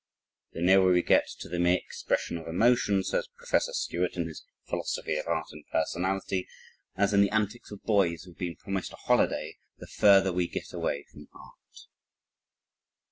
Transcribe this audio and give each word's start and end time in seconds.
"The 0.53 0.61
nearer 0.63 0.91
we 0.91 1.03
get 1.03 1.27
to 1.41 1.47
the 1.47 1.59
mere 1.59 1.77
expression 1.77 2.35
of 2.39 2.47
emotion," 2.47 3.03
says 3.03 3.27
Professor 3.37 3.71
Sturt 3.71 4.17
in 4.17 4.25
his 4.27 4.43
"Philosophy 4.67 5.15
of 5.17 5.27
Art 5.27 5.49
and 5.51 5.63
Personality," 5.71 6.47
"as 6.95 7.13
in 7.13 7.21
the 7.21 7.29
antics 7.29 7.69
of 7.69 7.83
boys 7.83 8.23
who 8.23 8.31
have 8.31 8.37
been 8.39 8.55
promised 8.55 8.93
a 8.93 8.95
holiday, 8.95 9.57
the 9.77 9.85
further 9.85 10.33
we 10.33 10.47
get 10.47 10.73
away 10.73 11.03
from 11.11 11.27
art." 11.35 11.81